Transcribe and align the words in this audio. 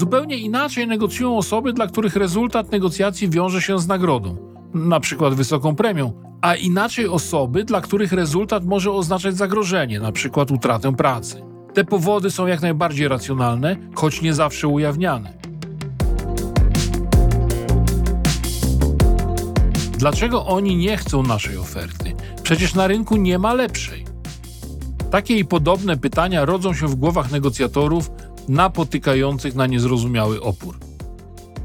Zupełnie 0.00 0.36
inaczej 0.36 0.86
negocjują 0.86 1.36
osoby, 1.36 1.72
dla 1.72 1.86
których 1.86 2.16
rezultat 2.16 2.72
negocjacji 2.72 3.30
wiąże 3.30 3.62
się 3.62 3.78
z 3.78 3.86
nagrodą, 3.86 4.36
na 4.74 5.00
przykład 5.00 5.34
wysoką 5.34 5.76
premią, 5.76 6.12
a 6.40 6.54
inaczej 6.54 7.08
osoby, 7.08 7.64
dla 7.64 7.80
których 7.80 8.12
rezultat 8.12 8.64
może 8.64 8.92
oznaczać 8.92 9.36
zagrożenie, 9.36 10.00
na 10.00 10.12
przykład 10.12 10.50
utratę 10.50 10.92
pracy. 10.92 11.42
Te 11.74 11.84
powody 11.84 12.30
są 12.30 12.46
jak 12.46 12.62
najbardziej 12.62 13.08
racjonalne, 13.08 13.76
choć 13.94 14.22
nie 14.22 14.34
zawsze 14.34 14.68
ujawniane. 14.68 15.32
Dlaczego 19.98 20.46
oni 20.46 20.76
nie 20.76 20.96
chcą 20.96 21.22
naszej 21.22 21.56
oferty? 21.56 22.12
Przecież 22.42 22.74
na 22.74 22.86
rynku 22.86 23.16
nie 23.16 23.38
ma 23.38 23.54
lepszej. 23.54 24.04
Takie 25.10 25.36
i 25.36 25.44
podobne 25.44 25.96
pytania 25.96 26.44
rodzą 26.44 26.74
się 26.74 26.86
w 26.86 26.94
głowach 26.94 27.32
negocjatorów 27.32 28.10
napotykających 28.50 29.54
na 29.54 29.66
niezrozumiały 29.66 30.42
opór. 30.42 30.78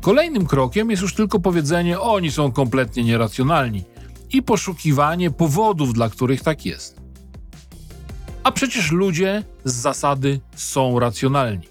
Kolejnym 0.00 0.46
krokiem 0.46 0.90
jest 0.90 1.02
już 1.02 1.14
tylko 1.14 1.40
powiedzenie: 1.40 2.00
oni 2.00 2.30
są 2.30 2.52
kompletnie 2.52 3.04
nieracjonalni 3.04 3.84
i 4.32 4.42
poszukiwanie 4.42 5.30
powodów, 5.30 5.94
dla 5.94 6.10
których 6.10 6.42
tak 6.42 6.66
jest. 6.66 7.00
A 8.42 8.52
przecież 8.52 8.92
ludzie 8.92 9.42
z 9.64 9.74
zasady 9.74 10.40
są 10.56 10.98
racjonalni. 10.98 11.68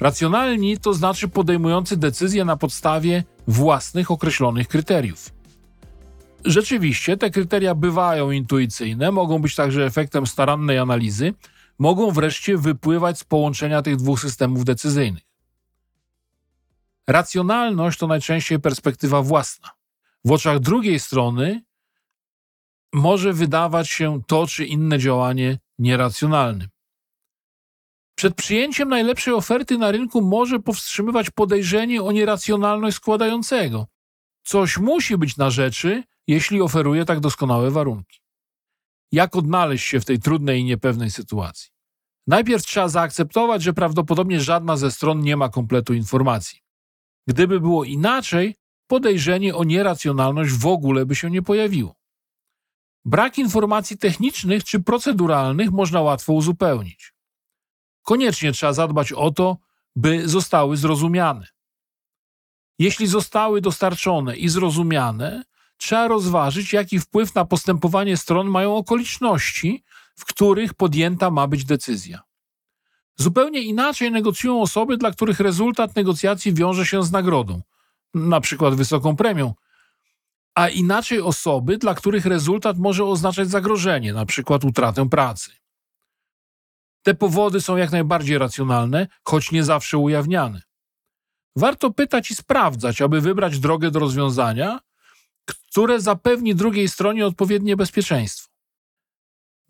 Racjonalni 0.00 0.78
to 0.78 0.94
znaczy 0.94 1.28
podejmujący 1.28 1.96
decyzje 1.96 2.44
na 2.44 2.56
podstawie 2.56 3.24
własnych 3.48 4.10
określonych 4.10 4.68
kryteriów. 4.68 5.30
Rzeczywiście 6.44 7.16
te 7.16 7.30
kryteria 7.30 7.74
bywają 7.74 8.30
intuicyjne, 8.30 9.12
mogą 9.12 9.38
być 9.38 9.54
także 9.54 9.84
efektem 9.84 10.26
starannej 10.26 10.78
analizy, 10.78 11.34
mogą 11.80 12.10
wreszcie 12.10 12.58
wypływać 12.58 13.18
z 13.18 13.24
połączenia 13.24 13.82
tych 13.82 13.96
dwóch 13.96 14.20
systemów 14.20 14.64
decyzyjnych. 14.64 15.22
Racjonalność 17.06 17.98
to 17.98 18.06
najczęściej 18.06 18.60
perspektywa 18.60 19.22
własna. 19.22 19.70
W 20.24 20.32
oczach 20.32 20.58
drugiej 20.58 21.00
strony 21.00 21.62
może 22.92 23.32
wydawać 23.32 23.88
się 23.88 24.20
to 24.26 24.46
czy 24.46 24.66
inne 24.66 24.98
działanie 24.98 25.58
nieracjonalnym. 25.78 26.68
Przed 28.14 28.34
przyjęciem 28.34 28.88
najlepszej 28.88 29.34
oferty 29.34 29.78
na 29.78 29.90
rynku 29.90 30.22
może 30.22 30.58
powstrzymywać 30.58 31.30
podejrzenie 31.30 32.02
o 32.02 32.12
nieracjonalność 32.12 32.96
składającego. 32.96 33.86
Coś 34.42 34.78
musi 34.78 35.16
być 35.16 35.36
na 35.36 35.50
rzeczy, 35.50 36.02
jeśli 36.26 36.60
oferuje 36.60 37.04
tak 37.04 37.20
doskonałe 37.20 37.70
warunki. 37.70 38.20
Jak 39.12 39.36
odnaleźć 39.36 39.88
się 39.88 40.00
w 40.00 40.04
tej 40.04 40.18
trudnej 40.18 40.60
i 40.60 40.64
niepewnej 40.64 41.10
sytuacji? 41.10 41.79
Najpierw 42.26 42.62
trzeba 42.62 42.88
zaakceptować, 42.88 43.62
że 43.62 43.72
prawdopodobnie 43.72 44.40
żadna 44.40 44.76
ze 44.76 44.90
stron 44.90 45.20
nie 45.20 45.36
ma 45.36 45.48
kompletu 45.48 45.94
informacji. 45.94 46.60
Gdyby 47.26 47.60
było 47.60 47.84
inaczej, 47.84 48.56
podejrzenie 48.86 49.56
o 49.56 49.64
nieracjonalność 49.64 50.52
w 50.52 50.66
ogóle 50.66 51.06
by 51.06 51.14
się 51.14 51.30
nie 51.30 51.42
pojawiło. 51.42 51.94
Brak 53.04 53.38
informacji 53.38 53.98
technicznych 53.98 54.64
czy 54.64 54.80
proceduralnych 54.80 55.70
można 55.70 56.00
łatwo 56.00 56.32
uzupełnić. 56.32 57.14
Koniecznie 58.02 58.52
trzeba 58.52 58.72
zadbać 58.72 59.12
o 59.12 59.30
to, 59.30 59.56
by 59.96 60.28
zostały 60.28 60.76
zrozumiane. 60.76 61.46
Jeśli 62.78 63.06
zostały 63.06 63.60
dostarczone 63.60 64.36
i 64.36 64.48
zrozumiane, 64.48 65.44
trzeba 65.76 66.08
rozważyć, 66.08 66.72
jaki 66.72 67.00
wpływ 67.00 67.34
na 67.34 67.44
postępowanie 67.44 68.16
stron 68.16 68.46
mają 68.46 68.76
okoliczności, 68.76 69.84
w 70.20 70.24
których 70.24 70.74
podjęta 70.74 71.30
ma 71.30 71.46
być 71.46 71.64
decyzja. 71.64 72.20
Zupełnie 73.16 73.60
inaczej 73.60 74.10
negocjują 74.10 74.62
osoby, 74.62 74.96
dla 74.96 75.10
których 75.10 75.40
rezultat 75.40 75.96
negocjacji 75.96 76.54
wiąże 76.54 76.86
się 76.86 77.02
z 77.02 77.12
nagrodą, 77.12 77.62
na 78.14 78.40
przykład 78.40 78.74
wysoką 78.74 79.16
premią, 79.16 79.54
a 80.54 80.68
inaczej 80.68 81.20
osoby, 81.20 81.78
dla 81.78 81.94
których 81.94 82.26
rezultat 82.26 82.78
może 82.78 83.04
oznaczać 83.04 83.50
zagrożenie, 83.50 84.12
na 84.12 84.26
przykład 84.26 84.64
utratę 84.64 85.08
pracy. 85.08 85.50
Te 87.02 87.14
powody 87.14 87.60
są 87.60 87.76
jak 87.76 87.92
najbardziej 87.92 88.38
racjonalne, 88.38 89.06
choć 89.24 89.52
nie 89.52 89.64
zawsze 89.64 89.98
ujawniane. 89.98 90.62
Warto 91.56 91.90
pytać 91.90 92.30
i 92.30 92.34
sprawdzać, 92.34 93.02
aby 93.02 93.20
wybrać 93.20 93.58
drogę 93.58 93.90
do 93.90 93.98
rozwiązania, 93.98 94.80
które 95.44 96.00
zapewni 96.00 96.54
drugiej 96.54 96.88
stronie 96.88 97.26
odpowiednie 97.26 97.76
bezpieczeństwo. 97.76 98.49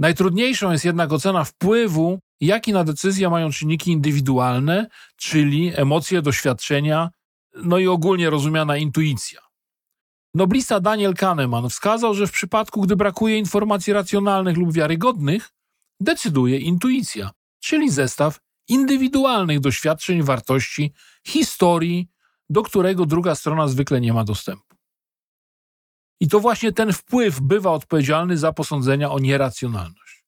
Najtrudniejszą 0.00 0.72
jest 0.72 0.84
jednak 0.84 1.12
ocena 1.12 1.44
wpływu, 1.44 2.18
jaki 2.40 2.72
na 2.72 2.84
decyzję 2.84 3.30
mają 3.30 3.50
czynniki 3.50 3.92
indywidualne, 3.92 4.86
czyli 5.16 5.72
emocje, 5.76 6.22
doświadczenia, 6.22 7.10
no 7.54 7.78
i 7.78 7.86
ogólnie 7.86 8.30
rozumiana 8.30 8.76
intuicja. 8.76 9.40
Noblista 10.34 10.80
Daniel 10.80 11.14
Kahneman 11.14 11.68
wskazał, 11.68 12.14
że 12.14 12.26
w 12.26 12.32
przypadku, 12.32 12.80
gdy 12.80 12.96
brakuje 12.96 13.38
informacji 13.38 13.92
racjonalnych 13.92 14.56
lub 14.56 14.72
wiarygodnych, 14.72 15.50
decyduje 16.00 16.58
intuicja, 16.58 17.30
czyli 17.60 17.90
zestaw 17.90 18.38
indywidualnych 18.68 19.60
doświadczeń, 19.60 20.22
wartości, 20.22 20.92
historii, 21.26 22.08
do 22.50 22.62
którego 22.62 23.06
druga 23.06 23.34
strona 23.34 23.68
zwykle 23.68 24.00
nie 24.00 24.12
ma 24.12 24.24
dostępu. 24.24 24.69
I 26.20 26.28
to 26.28 26.40
właśnie 26.40 26.72
ten 26.72 26.92
wpływ 26.92 27.40
bywa 27.40 27.70
odpowiedzialny 27.70 28.38
za 28.38 28.52
posądzenia 28.52 29.10
o 29.10 29.18
nieracjonalność. 29.18 30.24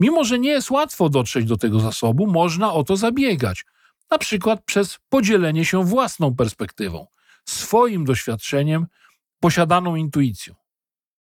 Mimo, 0.00 0.24
że 0.24 0.38
nie 0.38 0.50
jest 0.50 0.70
łatwo 0.70 1.08
dotrzeć 1.08 1.46
do 1.46 1.56
tego 1.56 1.80
zasobu, 1.80 2.26
można 2.26 2.72
o 2.72 2.84
to 2.84 2.96
zabiegać, 2.96 3.64
na 4.10 4.18
przykład 4.18 4.64
przez 4.64 4.98
podzielenie 5.08 5.64
się 5.64 5.84
własną 5.84 6.36
perspektywą, 6.36 7.06
swoim 7.48 8.04
doświadczeniem, 8.04 8.86
posiadaną 9.40 9.96
intuicją. 9.96 10.54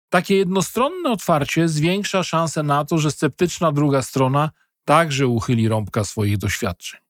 Takie 0.09 0.35
jednostronne 0.35 1.11
otwarcie 1.11 1.67
zwiększa 1.67 2.23
szanse 2.23 2.63
na 2.63 2.85
to, 2.85 2.97
że 2.97 3.11
sceptyczna 3.11 3.71
druga 3.71 4.01
strona 4.01 4.51
także 4.85 5.27
uchyli 5.27 5.67
rąbka 5.67 6.03
swoich 6.03 6.37
doświadczeń, 6.37 7.01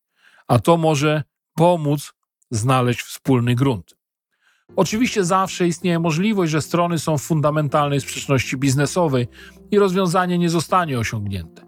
a 0.47 0.59
to 0.59 0.77
może 0.77 1.23
pomóc 1.53 2.13
znaleźć 2.51 3.01
wspólny 3.01 3.55
grunt. 3.55 3.98
Oczywiście 4.75 5.25
zawsze 5.25 5.67
istnieje 5.67 5.99
możliwość, 5.99 6.51
że 6.51 6.61
strony 6.61 6.99
są 6.99 7.17
w 7.17 7.21
fundamentalnej 7.21 8.01
sprzeczności 8.01 8.57
biznesowej 8.57 9.27
i 9.71 9.79
rozwiązanie 9.79 10.37
nie 10.37 10.49
zostanie 10.49 10.99
osiągnięte. 10.99 11.61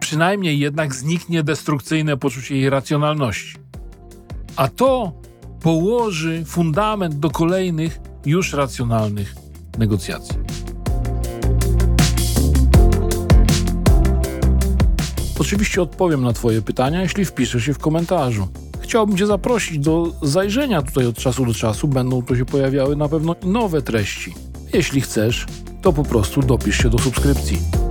Przynajmniej 0.00 0.58
jednak 0.58 0.94
zniknie 0.94 1.42
destrukcyjne 1.42 2.16
poczucie 2.16 2.56
jej 2.56 2.70
racjonalności. 2.70 3.56
A 4.56 4.68
to 4.68 5.12
położy 5.60 6.44
fundament 6.46 7.14
do 7.14 7.30
kolejnych, 7.30 8.00
już 8.26 8.52
racjonalnych 8.52 9.34
negocjacji. 9.78 10.36
Oczywiście 15.38 15.82
odpowiem 15.82 16.22
na 16.22 16.32
Twoje 16.32 16.62
pytania, 16.62 17.02
jeśli 17.02 17.24
wpiszesz 17.24 17.66
je 17.66 17.74
w 17.74 17.78
komentarzu 17.78 18.48
chciałbym 18.84 19.16
Cię 19.16 19.26
zaprosić 19.26 19.78
do 19.78 20.12
zajrzenia 20.22 20.82
tutaj 20.82 21.06
od 21.06 21.18
czasu 21.18 21.46
do 21.46 21.54
czasu. 21.54 21.88
Będą 21.88 22.22
tu 22.22 22.36
się 22.36 22.44
pojawiały 22.44 22.96
na 22.96 23.08
pewno 23.08 23.36
nowe 23.42 23.82
treści. 23.82 24.34
Jeśli 24.72 25.00
chcesz, 25.00 25.46
to 25.82 25.92
po 25.92 26.02
prostu 26.02 26.40
dopisz 26.40 26.78
się 26.78 26.90
do 26.90 26.98
subskrypcji. 26.98 27.83